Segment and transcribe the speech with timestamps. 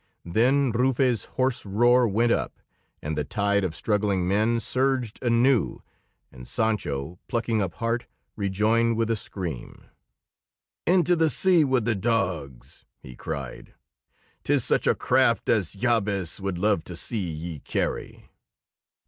[0.25, 2.59] Then Rufe's hoarse roar went up,
[3.03, 5.83] and the tide of struggling men surged anew,
[6.31, 9.85] and Sancho, plucking up heart, rejoined with a scream.
[10.87, 13.75] "Into the sea with the dogs!" he cried.
[14.43, 18.31] "'Tis such a craft as Jabez would love to see ye carry."